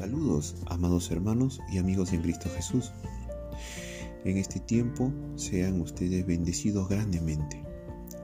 [0.00, 2.90] Saludos, amados hermanos y amigos en Cristo Jesús.
[4.24, 7.62] En este tiempo sean ustedes bendecidos grandemente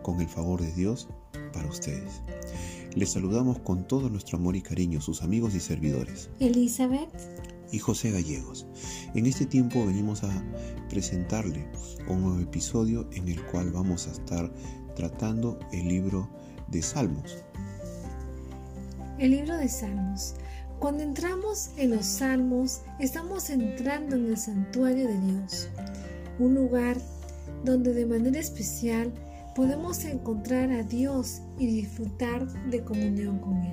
[0.01, 1.07] con el favor de Dios
[1.53, 2.23] para ustedes.
[2.95, 6.31] Les saludamos con todo nuestro amor y cariño, sus amigos y servidores.
[6.41, 7.11] Elizabeth
[7.71, 8.67] y José Gallegos.
[9.15, 10.45] En este tiempo venimos a
[10.89, 11.71] presentarle
[12.09, 14.51] un nuevo episodio en el cual vamos a estar
[14.95, 16.27] tratando el libro
[16.69, 17.45] de Salmos.
[19.19, 20.37] El libro de Salmos.
[20.79, 25.69] Cuando entramos en los Salmos, estamos entrando en el santuario de Dios,
[26.39, 26.99] un lugar
[27.65, 29.11] donde de manera especial
[29.55, 33.73] podemos encontrar a Dios y disfrutar de comunión con Él.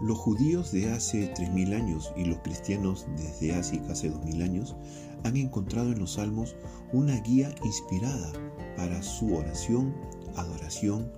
[0.00, 4.76] Los judíos de hace 3.000 años y los cristianos desde hace casi 2.000 años
[5.24, 6.54] han encontrado en los salmos
[6.92, 8.32] una guía inspirada
[8.76, 9.92] para su oración,
[10.36, 11.10] adoración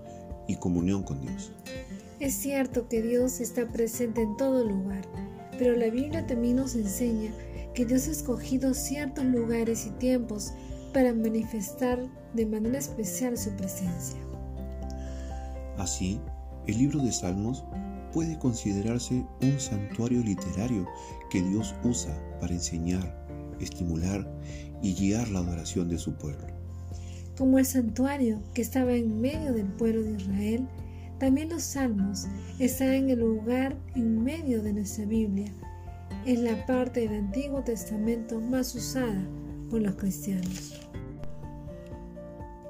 [0.48, 1.52] y comunión con Dios.
[2.20, 5.08] Es cierto que Dios está presente en todo lugar,
[5.58, 7.32] pero la Biblia también nos enseña
[7.74, 10.52] que Dios ha escogido ciertos lugares y tiempos
[10.92, 11.98] para manifestar
[12.34, 14.20] de manera especial su presencia.
[15.78, 16.20] Así,
[16.66, 17.64] el libro de Salmos
[18.12, 20.86] puede considerarse un santuario literario
[21.30, 23.26] que Dios usa para enseñar,
[23.60, 24.30] estimular
[24.82, 26.48] y guiar la adoración de su pueblo.
[27.38, 30.68] Como el santuario que estaba en medio del pueblo de Israel,
[31.20, 32.26] también los salmos
[32.58, 35.52] están en el lugar en medio de nuestra Biblia,
[36.24, 39.22] en la parte del Antiguo Testamento más usada
[39.68, 40.80] por los cristianos.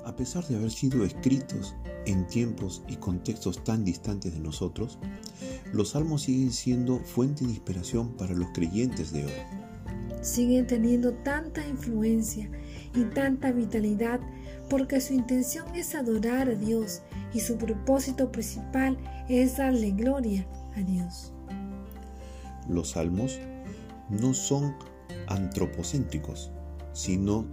[0.04, 4.98] A pesar de haber sido escritos en tiempos y contextos tan distantes de nosotros,
[5.72, 9.32] los salmos siguen siendo fuente de inspiración para los creyentes de hoy.
[10.22, 12.50] Siguen teniendo tanta influencia
[12.96, 14.18] y tanta vitalidad
[14.68, 18.96] porque su intención es adorar a Dios y su propósito principal
[19.28, 21.32] es darle gloria a Dios.
[22.68, 23.38] Los salmos
[24.08, 24.74] no son
[25.28, 26.50] antropocéntricos,
[26.92, 27.46] sino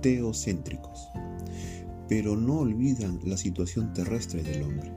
[0.00, 1.08] teocéntricos
[2.08, 4.92] pero no olvidan la situación terrestre del hombre.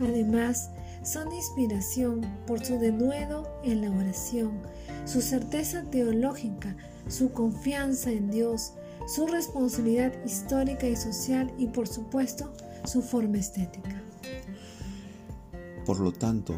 [0.00, 0.70] Además,
[1.02, 4.60] son inspiración por su denuedo en la oración,
[5.04, 6.76] su certeza teológica,
[7.08, 8.72] su confianza en Dios,
[9.06, 12.52] su responsabilidad histórica y social y por supuesto
[12.84, 14.02] su forma estética.
[15.84, 16.54] Por lo tanto,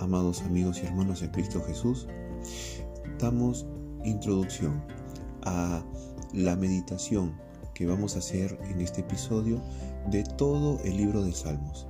[0.00, 2.08] amados amigos y hermanos de Cristo Jesús,
[3.18, 3.66] damos
[4.04, 4.82] introducción
[5.42, 5.82] a
[6.32, 7.34] la meditación
[7.74, 9.60] que vamos a hacer en este episodio
[10.10, 11.86] de todo el libro de Salmos,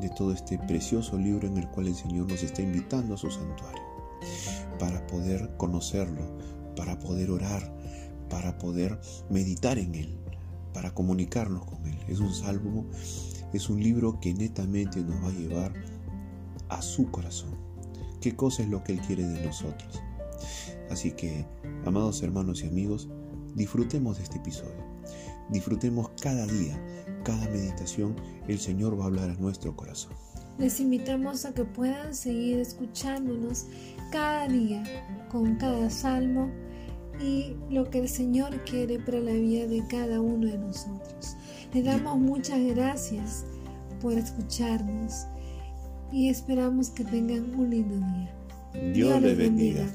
[0.00, 3.30] de todo este precioso libro en el cual el Señor nos está invitando a su
[3.30, 3.82] santuario,
[4.78, 6.22] para poder conocerlo,
[6.76, 7.72] para poder orar,
[8.28, 10.18] para poder meditar en él,
[10.72, 11.98] para comunicarnos con él.
[12.08, 12.86] Es un salmo,
[13.52, 15.72] es un libro que netamente nos va a llevar
[16.68, 17.54] a su corazón.
[18.20, 20.02] ¿Qué cosa es lo que Él quiere de nosotros?
[20.90, 21.46] Así que,
[21.84, 23.08] amados hermanos y amigos,
[23.54, 24.82] disfrutemos de este episodio.
[25.50, 26.82] Disfrutemos cada día,
[27.22, 28.16] cada meditación,
[28.48, 30.12] el Señor va a hablar a nuestro corazón.
[30.58, 33.66] Les invitamos a que puedan seguir escuchándonos
[34.10, 34.82] cada día
[35.30, 36.50] con cada salmo
[37.20, 41.36] y lo que el Señor quiere para la vida de cada uno de nosotros.
[41.72, 43.44] Le damos muchas gracias
[44.00, 45.26] por escucharnos
[46.12, 48.92] y esperamos que tengan un lindo día.
[48.92, 49.86] Dios, les bendiga.